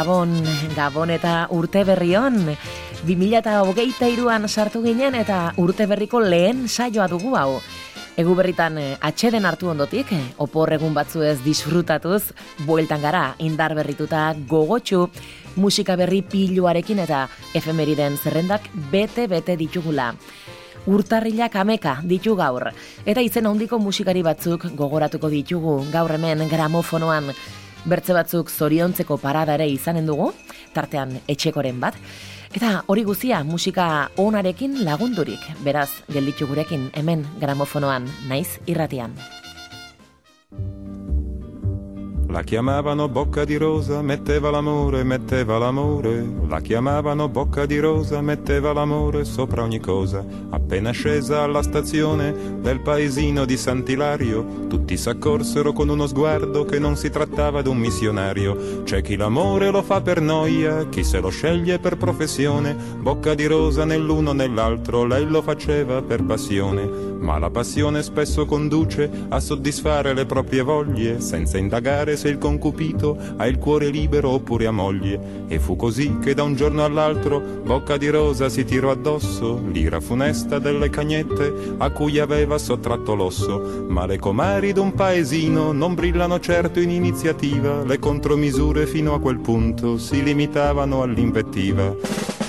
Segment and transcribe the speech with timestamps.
[0.00, 0.30] Gabon,
[0.72, 2.38] Gabon eta urte berri hon.
[3.04, 7.58] 2008 iruan sartu ginen eta urte berriko lehen saioa dugu hau.
[8.16, 12.32] Egu berritan eh, atxeden hartu ondotik, eh, opor egun batzu ez disfrutatuz,
[12.64, 15.04] bueltan gara, indar berrituta gogotxu,
[15.60, 20.14] musika berri piluarekin eta efemeriden zerrendak bete-bete ditugula.
[20.88, 22.70] Urtarrilak ameka ditu gaur,
[23.04, 27.34] eta izen handiko musikari batzuk gogoratuko ditugu gaur hemen gramofonoan,
[27.84, 30.30] bertze batzuk zoriontzeko parada ere izanen dugu,
[30.74, 31.96] tartean etxekoren bat,
[32.54, 39.16] eta hori guzia musika onarekin lagundurik, beraz, gelditu gurekin hemen gramofonoan, naiz irratian.
[42.30, 46.24] La chiamavano bocca di rosa, metteva l'amore, metteva l'amore.
[46.46, 50.24] La chiamavano bocca di rosa, metteva l'amore sopra ogni cosa.
[50.50, 56.94] Appena scesa alla stazione del paesino di Sant'Ilario, tutti s'accorsero con uno sguardo che non
[56.94, 58.82] si trattava d'un missionario.
[58.84, 62.76] C'è chi l'amore lo fa per noia, chi se lo sceglie per professione.
[63.00, 67.08] Bocca di rosa nell'uno nell'altro, lei lo faceva per passione.
[67.20, 73.16] Ma la passione spesso conduce a soddisfare le proprie voglie, senza indagare se il concupito
[73.36, 75.46] ha il cuore libero oppure a moglie.
[75.48, 80.00] E fu così che da un giorno all'altro Bocca di Rosa si tirò addosso l'ira
[80.00, 83.86] funesta delle cagnette a cui aveva sottratto l'osso.
[83.88, 89.38] Ma le comari d'un paesino non brillano certo in iniziativa, le contromisure fino a quel
[89.38, 92.39] punto si limitavano all'invettiva.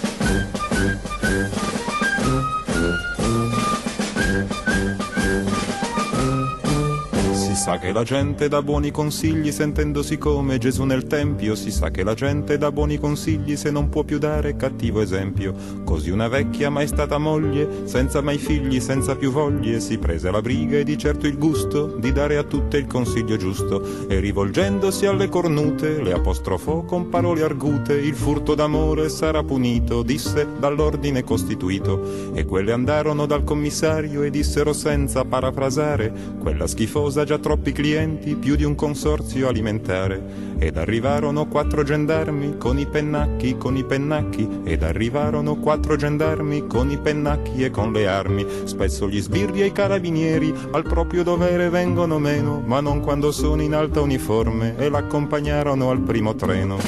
[7.62, 12.04] Sa che la gente dà buoni consigli sentendosi come Gesù nel Tempio, si sa che
[12.04, 15.54] la gente dà buoni consigli se non può più dare cattivo esempio.
[15.84, 20.42] Così una vecchia mai stata moglie, senza mai figli, senza più voglie, si prese la
[20.42, 25.06] briga e di certo il gusto di dare a tutte il consiglio giusto e rivolgendosi
[25.06, 32.34] alle cornute le apostrofò con parole argute, il furto d'amore sarà punito, disse dall'ordine costituito
[32.34, 38.34] e quelle andarono dal commissario e dissero senza parafrasare, quella schifosa già troppo troppi clienti,
[38.34, 40.50] più di un consorzio alimentare.
[40.58, 46.90] Ed arrivarono quattro gendarmi con i pennacchi, con i pennacchi, ed arrivarono quattro gendarmi con
[46.90, 48.46] i pennacchi e con le armi.
[48.64, 53.62] Spesso gli sbirri e i carabinieri al proprio dovere vengono meno, ma non quando sono
[53.62, 56.80] in alta uniforme e l'accompagnarono al primo treno.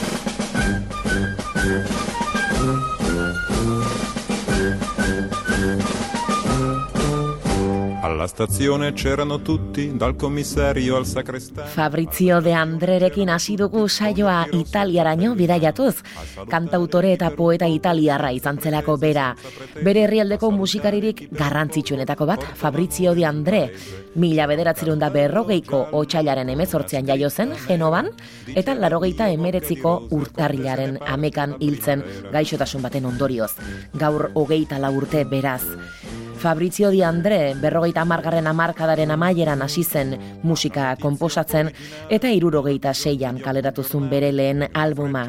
[8.23, 11.67] Alla stazione c'erano tutti, dal commissario al sacrestano.
[11.67, 15.99] Fabrizio de Andrerekin hasi dugu saioa italiaraino bidaiatuz.
[16.47, 19.35] Kantautore eta poeta italiarra izan zelako bera.
[19.83, 23.61] Bere herrialdeko musikaririk garrantzitsuenetako bat, Fabrizio de Andre.
[24.15, 28.11] Mila bederatzerun da berrogeiko otxailaren emezortzean jaio zen, Genovan,
[28.53, 32.03] eta larogeita emeretziko urtarrilaren amekan hiltzen
[32.33, 33.53] gaixotasun baten ondorioz.
[33.97, 35.63] Gaur hogeita la urte beraz.
[36.43, 40.09] Fabrizio Di Andre berrogeita amargarren amarkadaren amaieran hasi zen
[40.43, 41.69] musika konposatzen
[42.11, 45.21] eta irurogeita seian kaleratuzun bere lehen albuma.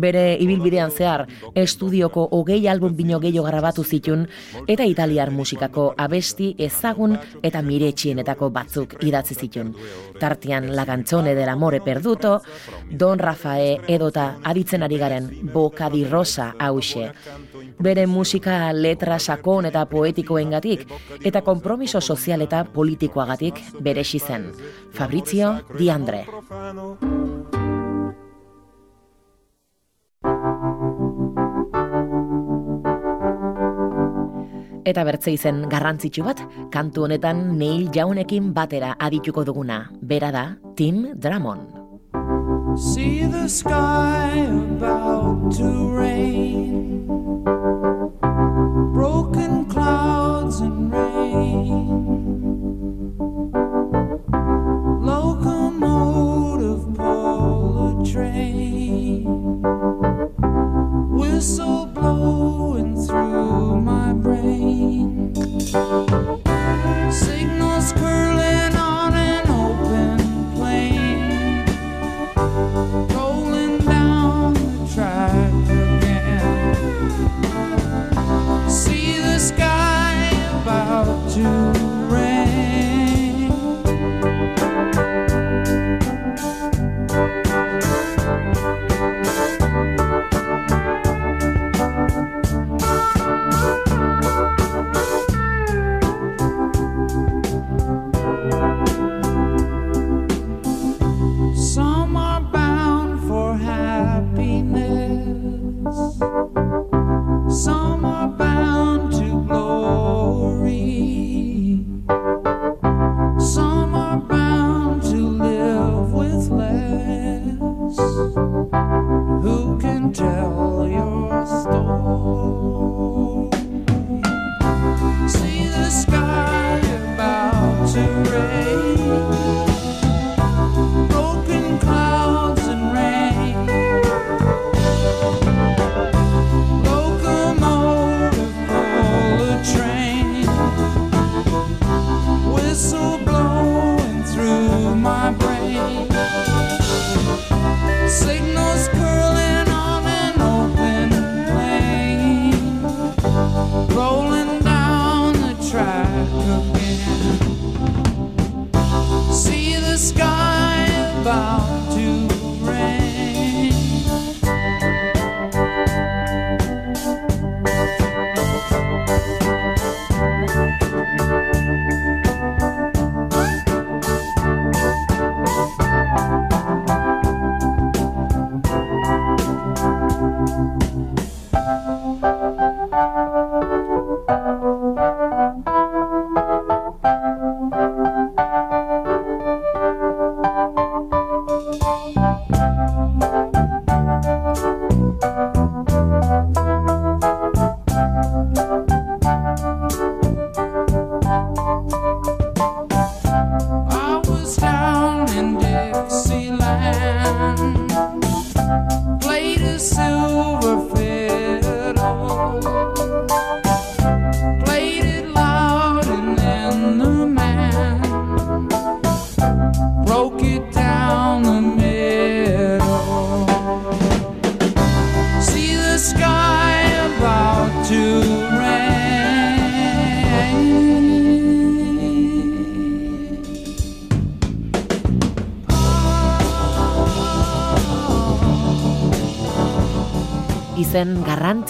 [0.00, 4.24] Bere ibilbidean zehar estudioko hogei album bino gehiago grabatu zitun
[4.66, 7.60] eta italiar musikako abesti ezagun eta
[7.92, 9.74] miretxienetako batzuk idatzi zitun.
[10.18, 12.40] Tartian lagantzone del amore perduto,
[12.90, 17.12] Don Rafae edota aditzen ari garen Boca di Rosa hause.
[17.78, 20.86] Bere musika letra sakon eta poetik politikoengatik
[21.24, 24.52] eta konpromiso sozial eta politikoagatik beresi zen.
[24.92, 25.88] Fabrizio Di
[34.82, 36.40] Eta bertze izen garrantzitsu bat,
[36.74, 39.84] kantu honetan Neil Jaunekin batera adituko duguna.
[40.02, 40.44] Bera da,
[40.74, 41.78] Tim Drummond.
[42.74, 47.04] See the sky about to rain
[48.94, 51.11] Broken clouds and rain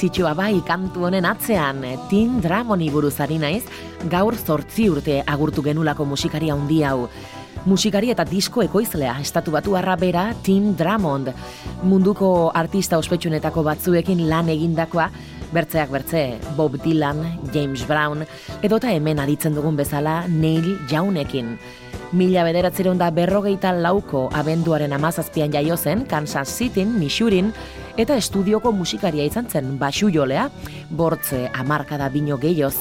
[0.02, 3.62] garrantzitsua bai kantu honen atzean, Tim Dramoni buruzari naiz,
[4.10, 7.08] gaur zortzi urte agurtu genulako musikari handi hau.
[7.66, 11.32] Musikari eta disko ekoizlea, estatu batu bera Tim Dramond.
[11.84, 15.08] Munduko artista ospetsunetako batzuekin lan egindakoa,
[15.52, 18.26] bertzeak bertze, Bob Dylan, James Brown,
[18.60, 21.58] edota hemen aditzen dugun bezala Neil Jaunekin.
[22.12, 27.48] Mila bederatzeron da berrogeita lauko abenduaren amazazpian jaio zen, Kansas City, Misurin,
[27.96, 30.50] eta estudioko musikaria izan zen basu jolea,
[30.90, 32.74] bortze amarkada bino gehioz.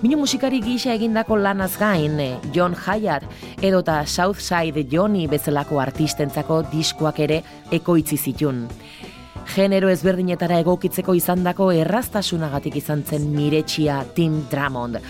[0.00, 2.14] Bino musikari gisa egindako lanaz gain,
[2.54, 3.26] John Hyatt
[3.60, 7.42] edota Southside Johnny bezalako artistentzako diskoak ere
[7.74, 8.68] ekoitzi zitun.
[9.50, 15.00] Genero ezberdinetara egokitzeko izandako erraztasunagatik izan zen miretsia Tim Drummond.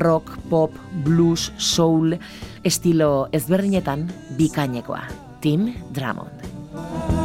[0.00, 2.16] Rock, pop, blues, soul,
[2.64, 4.06] estilo ezberdinetan
[4.38, 5.02] bikainekoa.
[5.44, 7.21] Tim Drummond.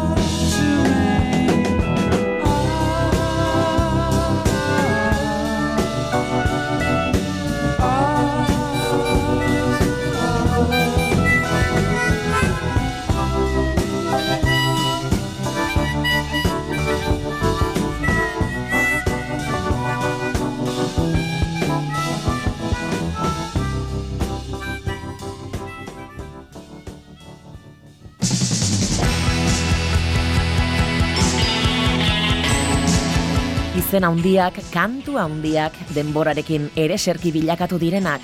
[33.97, 38.21] Izen handiak, kantu handiak, denborarekin ere serki bilakatu direnak,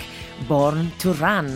[0.48, 1.50] Born to Run.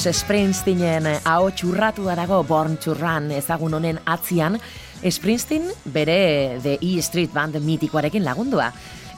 [0.00, 4.56] Bruce Springsteenen hau txurratu dago Born to Run ezagun honen atzian,
[5.04, 8.70] Springsteen bere The E Street Band mitikoarekin lagundua.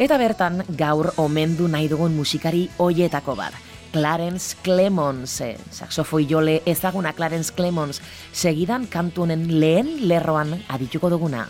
[0.02, 3.54] Eta bertan gaur omendu nahi dugun musikari hoietako bat.
[3.94, 11.46] Clarence Clemons, eh, saxofoi jole ezaguna Clarence Clemons, segidan kantu honen lehen lerroan adituko duguna.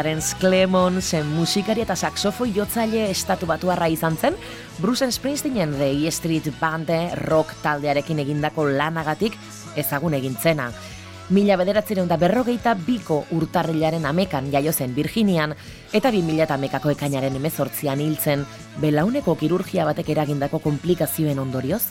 [0.00, 4.36] Clarence Clemons, musikari eta saxofoi jotzaile estatu batuarra izan zen,
[4.78, 6.88] Bruce Springsteenen The E Street Band
[7.28, 9.36] rock taldearekin egindako lanagatik
[9.76, 10.70] ezagun egintzena.
[11.36, 15.52] Mila bederatzeren da berrogeita biko urtarrilaren amekan jaio zen Virginian,
[15.92, 18.46] eta bi mila amekako ekainaren emezortzian hiltzen,
[18.80, 21.82] belauneko kirurgia batek eragindako komplikazioen ondorioz.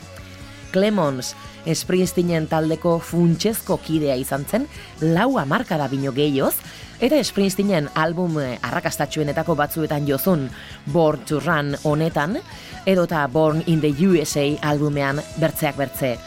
[0.74, 1.36] Clemons,
[1.66, 4.68] Springsteenen taldeko funtsezko kidea izan zen,
[5.02, 6.56] lau amarka da bino gehioz,
[7.00, 10.50] eta Springsteenen album arrakastatxuenetako batzuetan jozun,
[10.92, 12.40] Born to Run honetan,
[12.86, 16.18] edota Born in the USA albumean bertzeak bertze.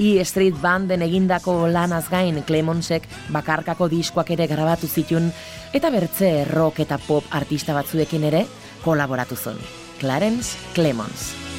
[0.00, 3.04] E Street Banden egindako lanaz gain Clemonsek
[3.34, 5.28] bakarkako diskoak ere grabatu zitun,
[5.76, 8.46] eta bertze rock eta pop artista batzuekin ere
[8.84, 9.60] kolaboratu zuen.
[10.00, 11.49] Clarence Clemons.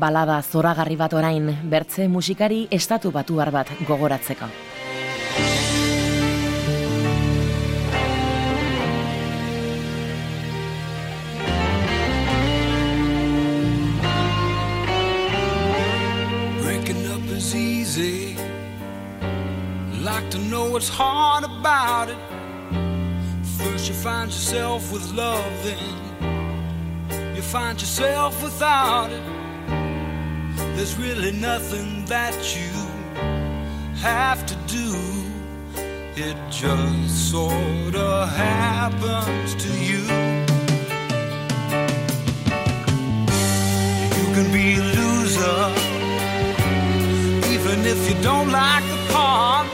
[0.00, 4.46] Balada zoragarri bat orain, bertze musikari estatu batuar bat gogoratzeko.
[16.62, 18.36] Breaking up is easy.
[20.02, 22.18] Like to know what's hard about it.
[23.58, 29.39] First you find yourself with love, then you find yourself without it.
[30.80, 32.72] There's really nothing that you
[34.00, 34.88] have to do.
[36.16, 40.00] It just sort of happens to you.
[44.16, 45.62] You can be a loser,
[47.52, 49.66] even if you don't like the part.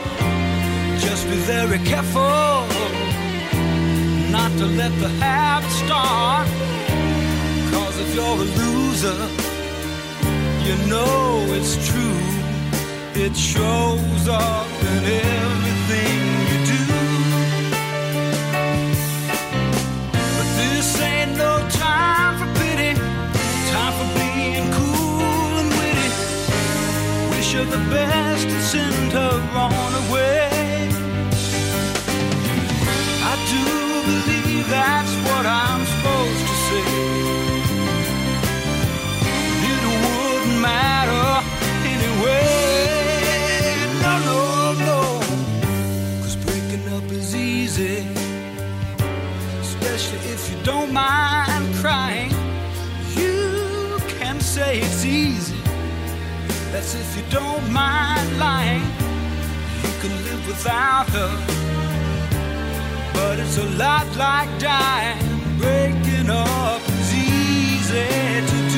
[0.99, 2.67] Just be very careful
[4.29, 6.47] not to let the habit start.
[7.71, 9.46] Cause if you're a loser,
[10.67, 12.19] you know it's true.
[13.15, 15.03] It shows up in
[15.39, 16.19] everything
[16.49, 16.83] you do.
[20.35, 22.99] But this ain't no time for pity,
[23.71, 26.09] time for being cool and witty.
[27.31, 30.89] Wish her the best and send her on away.
[33.31, 33.63] I do
[34.11, 35.16] believe that's
[50.67, 52.29] don't mind crying.
[53.15, 55.55] You can say it's easy.
[56.71, 58.83] That's if you don't mind lying.
[59.83, 61.33] You can live without her.
[63.13, 65.23] But it's a lot like dying.
[65.57, 68.76] Breaking up is easy to do.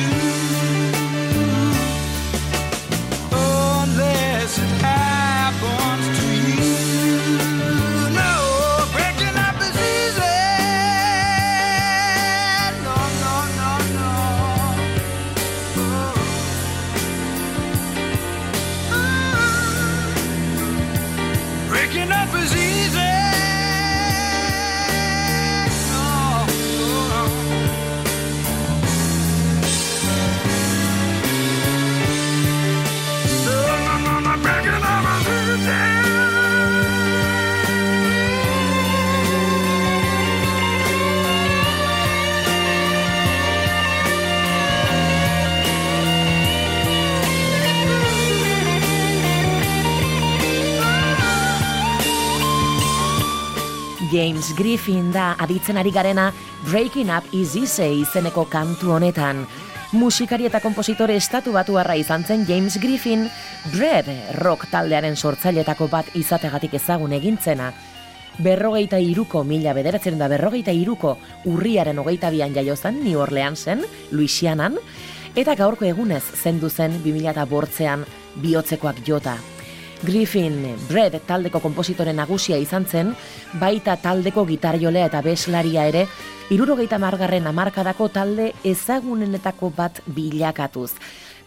[54.30, 56.28] James Griffin da aditzen ari garena
[56.68, 59.40] Breaking Up is Easy izeneko kantu honetan.
[59.90, 63.26] Musikari eta kompositore estatu batuarra izan zen James Griffin,
[63.74, 64.06] Bread
[64.38, 67.72] rock taldearen sortzailetako bat izategatik ezagun egintzena.
[68.38, 71.16] Berrogeita iruko mila bederatzen da berrogeita iruko
[71.50, 73.82] urriaren hogeita bian jaio zen New Orleansen,
[74.12, 74.78] Louisianan,
[75.34, 78.06] eta gaurko egunez zendu zen 2000 bortzean
[78.36, 79.40] bihotzekoak jota.
[80.02, 83.10] Griffin Bread taldeko kompositore nagusia izan zen,
[83.60, 86.06] baita taldeko gitarjolea eta beslaria ere,
[86.50, 90.92] irurogeita margarren amarkadako talde ezagunenetako bat bilakatuz.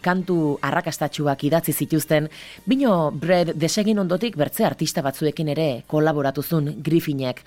[0.04, 2.28] kantu arrakastatxuak idatzi zituzten,
[2.68, 7.40] bino Brad desegin ondotik bertze artista batzuekin ere kolaboratuzun Griffinek.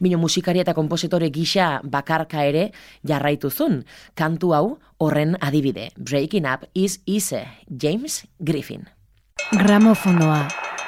[0.00, 2.70] Bino musikari eta kompositore gisa bakarka ere
[3.04, 3.82] jarraituzun,
[4.14, 4.66] kantu hau
[4.98, 5.90] horren adibide.
[5.98, 8.97] Breaking Up is Easy, James Griffin.
[9.46, 10.42] Gramofonoa,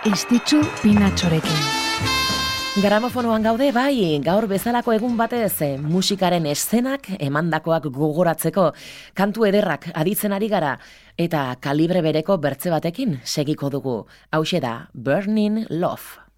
[0.04, 1.60] istitzu pinatxorekin.
[2.82, 8.66] Gramofonoan gaude bai, gaur bezalako egun batez eh, musikaren eszenak emandakoak gogoratzeko
[9.16, 10.76] kantu ederrak aditzen ari gara
[11.16, 14.04] eta kalibre bereko bertze batekin segiko dugu.
[14.30, 16.29] Hau da, Burning Love.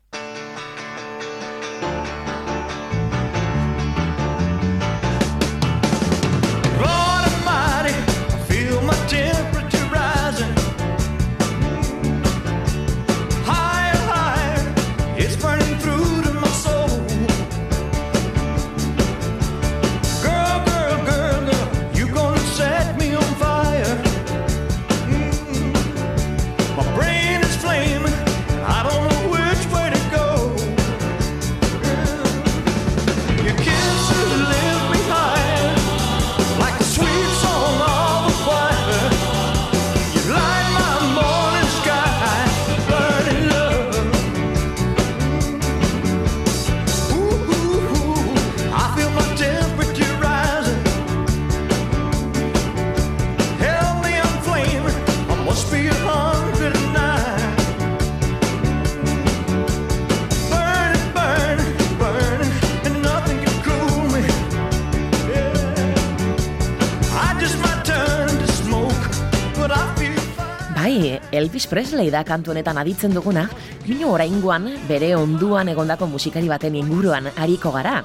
[71.43, 73.49] Elvis Presley da kantu honetan aditzen duguna,
[73.83, 77.97] bino oraingoan bere onduan egondako musikari baten inguruan ariko gara.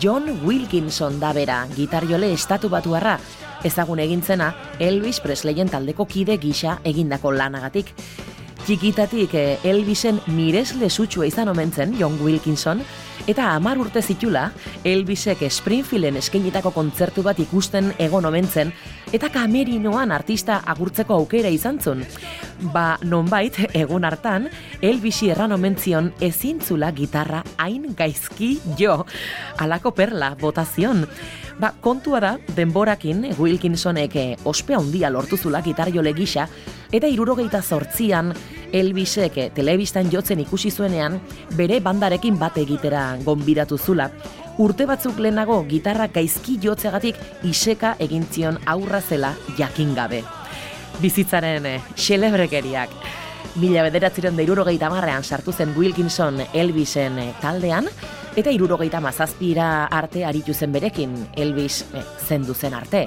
[0.00, 3.18] John Wilkinson da bera, gitarriole estatu batuarra,
[3.68, 7.92] ezagun egintzena Elvis Presleyen taldeko kide gisa egindako lanagatik.
[8.70, 12.84] Txikitatik eh, Elvisen miresle zutxua izan omentzen John Wilkinson,
[13.26, 14.44] eta amar urte zitula,
[14.86, 18.70] Elvisek Springfielden eskenitako kontzertu bat ikusten egon omentzen,
[19.10, 22.06] eta kamerinoan artista agurtzeko aukera izan zun.
[22.70, 24.46] Ba, nonbait, egun hartan,
[24.78, 29.00] Elvisi erran omentzion ezintzula gitarra hain gaizki jo,
[29.58, 31.08] alako perla, botazion.
[31.58, 36.46] Ba, kontua da, denborakin, Wilkinsonek eh, ospea handia lortu zula gitarriole gisa,
[36.94, 38.32] eta irurogeita zortzian,
[38.72, 41.18] Elvisek telebistan jotzen ikusi zuenean,
[41.58, 44.10] bere bandarekin bat egitera gonbidatu zula.
[44.60, 47.16] Urte batzuk lehenago gitarra gaizki jotzegatik
[47.48, 50.22] iseka egintzion aurra zela jakin gabe.
[51.00, 52.92] Bizitzaren eh, xelebrekeriak.
[53.56, 57.88] Mila bederatziren da irurogeita marrean sartu zen Wilkinson Elvisen eh, taldean,
[58.36, 63.06] eta irurogeita mazazpira arte aritu zen berekin Elvis eh, zendu zen arte.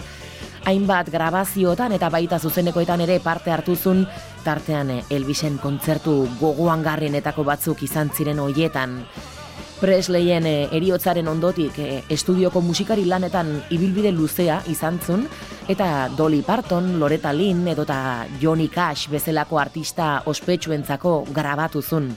[0.65, 4.05] Hainbat grabazioetan eta baita zuzenekoetan ere parte hartuzun,
[4.43, 8.99] tartean eh, Elvisen kontzertu gogoan garrienetako batzuk izan ziren hoietan.
[9.79, 15.25] Presleyen eh, eriotzaren ondotik eh, estudioko musikari lanetan ibilbide luzea izan zun,
[15.67, 22.13] eta Dolly Parton, Loretta Lynn edota Johnny Cash bezalako artista ospetsuentzako grabatu zun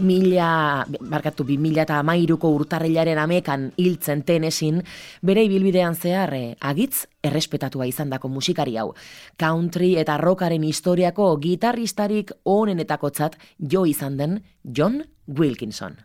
[0.00, 4.82] mila, barkatu, bi mila eta amairuko urtarrilaren amekan hiltzen tenesin,
[5.22, 8.92] bere ibilbidean zehar eh, agitz errespetatua izan dako musikari hau.
[9.38, 15.96] Country eta rockaren historiako gitarristarik onenetakotzat jo izan den John Wilkinson.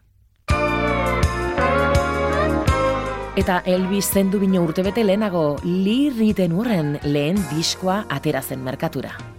[3.35, 9.34] Eta Elvis zendu bino urtebete lehenago lirriten urren lehen diskoa aterazen merkatura.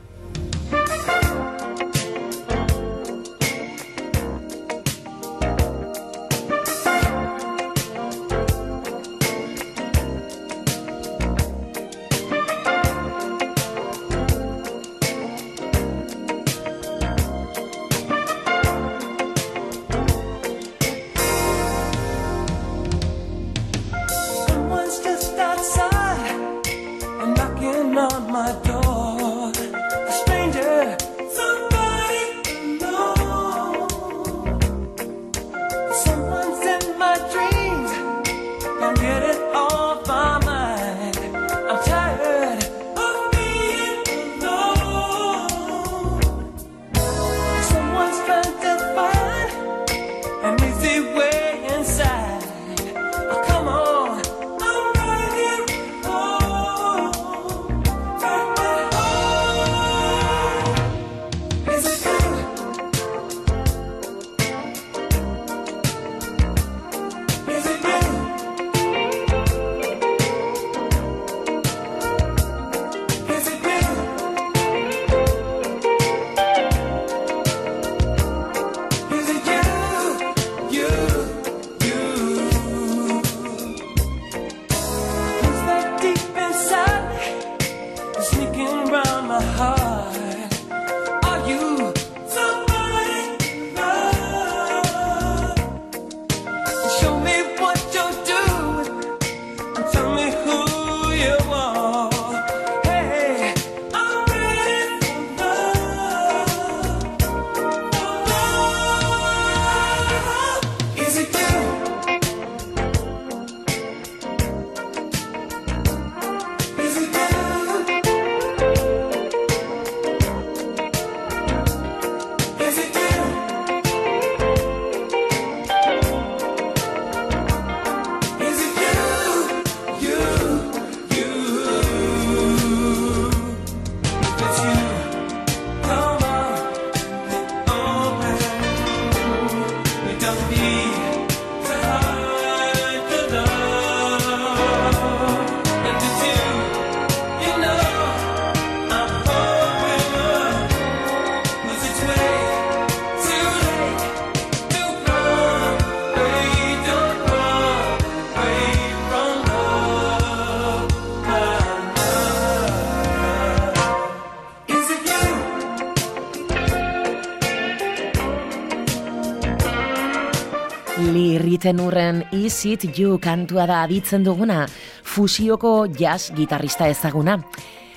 [171.67, 174.69] Lirriten urren Is It You kantua da aditzen duguna,
[175.03, 177.41] fusioko jazz gitarrista ezaguna.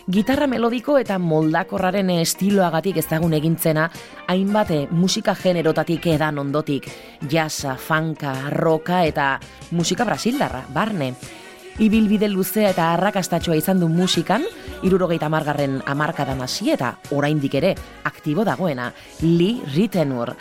[0.10, 3.84] Gitarra melodiko eta moldakorraren estiloagatik ezagun egintzena,
[4.25, 6.88] hainbate musika generotatik edan ondotik,
[7.29, 9.36] jazza, fanka, roka eta
[9.69, 11.12] musika brasildarra, barne.
[11.77, 14.47] Ibilbide luzea eta arrakastatxoa izan du musikan,
[14.82, 17.75] irurogeita margarren amarkadan hasi eta oraindik ere
[18.10, 18.89] aktibo dagoena,
[19.21, 20.34] Lee Ritenour.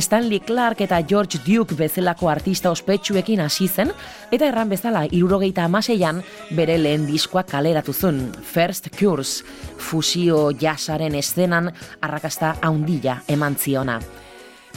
[0.00, 3.92] Stanley Clark eta George Duke bezalako artista ospetsuekin hasi zen,
[4.32, 6.22] eta erran bezala irurogeita amaseian
[6.56, 9.44] bere lehen diskoa kaleratu zuen, First Cures,
[9.76, 14.00] fusio jasaren eszenan arrakasta haundila eman ziona.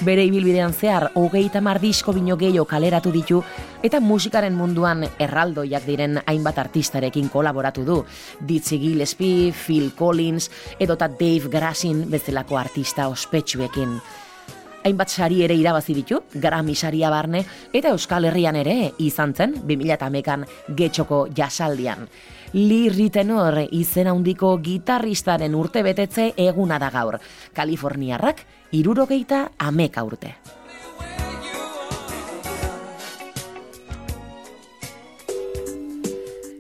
[0.04, 3.40] Bere ibilbidean zehar, hogeita mar disko bino gehiago kaleratu ditu,
[3.80, 8.02] eta musikaren munduan erraldoiak diren hainbat artistarekin kolaboratu du.
[8.42, 13.96] Dizzy Gillespie, Phil Collins, edota Dave Grassin bezalako artista ospetsuekin.
[14.86, 17.40] Hainbat sari ere irabazi ditu, Grammy saria barne,
[17.74, 20.44] eta Euskal Herrian ere izan zen 2008an
[20.78, 22.06] getxoko jasaldian.
[22.54, 27.18] Lee Ritenour izen handiko gitarristaren urte betetze eguna da gaur.
[27.58, 28.46] Kaliforniarrak
[28.78, 30.36] irurogeita ameka urte.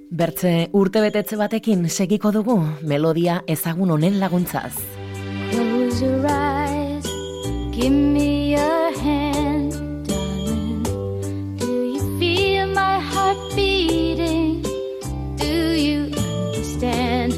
[0.09, 4.73] Bertze urte betetze batekin segiko dugu melodia ezagun honen laguntzaz.
[7.75, 10.83] Give me your hand, darling.
[11.57, 14.61] Do you feel my heart beating?
[15.35, 17.33] Do you understand?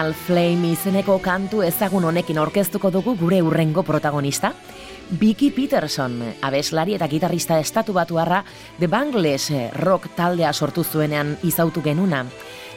[0.00, 4.54] Eternal Flame izeneko kantu ezagun honekin orkeztuko dugu gure urrengo protagonista.
[5.20, 8.38] Vicky Peterson, abeslari eta gitarrista estatu batuarra,
[8.78, 12.22] The Bangles eh, rock taldea sortu zuenean izautu genuna.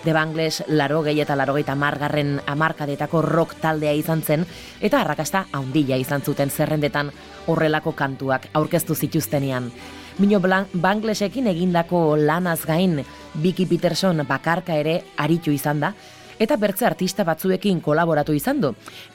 [0.03, 4.45] The Bangles laro gehi eta laro margarren amarkadetako rock taldea izan zen,
[4.81, 7.09] eta arrakasta haundila izan zuten zerrendetan
[7.47, 9.71] horrelako kantuak aurkeztu zituztenean.
[10.19, 10.41] Mino
[10.73, 13.05] Banglesekin egindako lanaz gain,
[13.41, 15.93] Vicky Peterson bakarka ere aritu izan da,
[16.39, 18.74] eta bertze artista batzuekin kolaboratu izan du.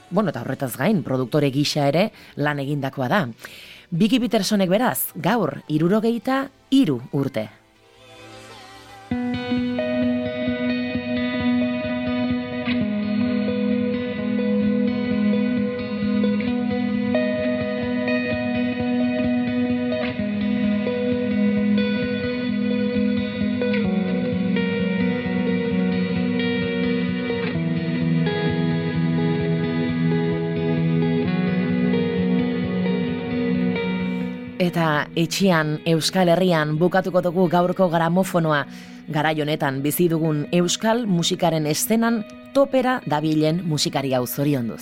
[0.09, 3.25] Bueno, eta horretaz gain, produktore gisa ere lan egindakoa da.
[3.89, 7.58] Biki Petersonek beraz, gaur, irurogeita, iru urte.
[35.19, 38.63] Etxean Euskal Herrian bukatuko dugu gaurko gramofonoa.
[39.09, 44.77] Garai honetan bizi dugun euskal musikaren eszenan topera dabilen musikari hau zoriondu.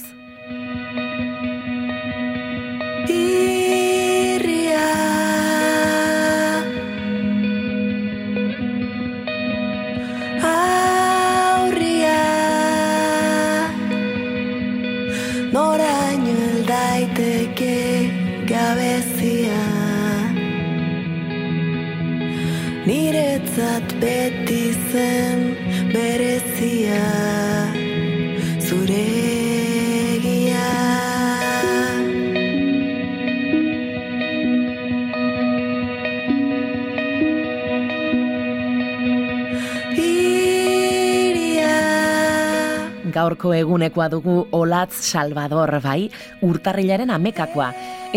[43.38, 46.08] Gaurko egunekoa dugu Olatz Salvador bai,
[46.42, 47.68] urtarrilaren amekakoa.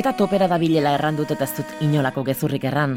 [0.01, 2.95] Eta topera dabilela errandut eta ez dut inolako gezurrik erran.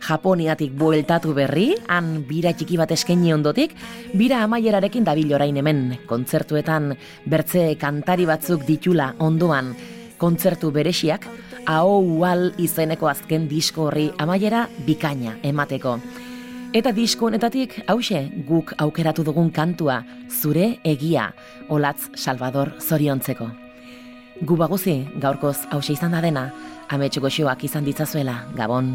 [0.00, 3.74] Japoniatik bueltatu berri, han bira txiki bat eskaini ondotik,
[4.16, 6.94] bira amaierarekin dabil orain hemen, kontzertuetan
[7.28, 9.74] bertze kantari batzuk ditula ondoan,
[10.16, 11.28] kontzertu beresiak,
[11.66, 15.98] hau ual izeneko azken disko horri amaiera bikaina emateko.
[16.74, 21.28] Eta disko honetatik, hause, guk aukeratu dugun kantua, zure egia,
[21.68, 23.46] Olatz Salvador zoriontzeko.
[24.42, 26.48] Gu baguzi, gaurkoz hause izan da dena,
[26.90, 28.92] ametsuko xoak izan ditzazuela, Gabon.